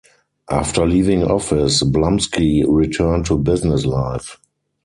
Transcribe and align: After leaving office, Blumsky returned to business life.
After 0.49 0.83
leaving 0.87 1.21
office, 1.23 1.83
Blumsky 1.83 2.65
returned 2.67 3.27
to 3.27 3.37
business 3.37 3.85
life. 3.85 4.37